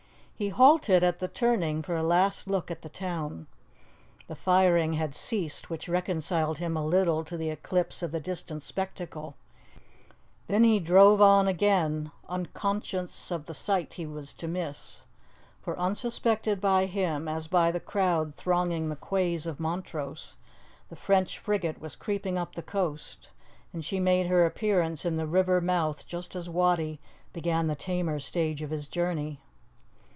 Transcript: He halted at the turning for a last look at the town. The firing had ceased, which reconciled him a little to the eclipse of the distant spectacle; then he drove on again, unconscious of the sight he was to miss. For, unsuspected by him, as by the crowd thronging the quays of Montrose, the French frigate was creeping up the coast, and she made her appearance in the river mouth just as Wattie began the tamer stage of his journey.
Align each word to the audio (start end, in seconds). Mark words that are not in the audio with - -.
He 0.41 0.49
halted 0.49 1.03
at 1.03 1.19
the 1.19 1.27
turning 1.27 1.83
for 1.83 1.95
a 1.95 2.01
last 2.01 2.47
look 2.47 2.71
at 2.71 2.81
the 2.81 2.89
town. 2.89 3.45
The 4.25 4.33
firing 4.33 4.93
had 4.93 5.13
ceased, 5.13 5.69
which 5.69 5.87
reconciled 5.87 6.57
him 6.57 6.75
a 6.75 6.83
little 6.83 7.23
to 7.25 7.37
the 7.37 7.51
eclipse 7.51 8.01
of 8.01 8.11
the 8.11 8.19
distant 8.19 8.63
spectacle; 8.63 9.35
then 10.47 10.63
he 10.63 10.79
drove 10.79 11.21
on 11.21 11.47
again, 11.47 12.09
unconscious 12.27 13.29
of 13.29 13.45
the 13.45 13.53
sight 13.53 13.93
he 13.93 14.07
was 14.07 14.33
to 14.33 14.47
miss. 14.47 15.01
For, 15.61 15.77
unsuspected 15.77 16.59
by 16.59 16.87
him, 16.87 17.27
as 17.27 17.45
by 17.45 17.69
the 17.69 17.79
crowd 17.79 18.33
thronging 18.33 18.89
the 18.89 18.95
quays 18.95 19.45
of 19.45 19.59
Montrose, 19.59 20.37
the 20.89 20.95
French 20.95 21.37
frigate 21.37 21.79
was 21.79 21.95
creeping 21.95 22.39
up 22.39 22.55
the 22.55 22.63
coast, 22.63 23.29
and 23.71 23.85
she 23.85 23.99
made 23.99 24.25
her 24.25 24.43
appearance 24.47 25.05
in 25.05 25.17
the 25.17 25.27
river 25.27 25.61
mouth 25.61 26.07
just 26.07 26.35
as 26.35 26.49
Wattie 26.49 26.99
began 27.31 27.67
the 27.67 27.75
tamer 27.75 28.17
stage 28.17 28.63
of 28.63 28.71
his 28.71 28.87
journey. 28.87 29.39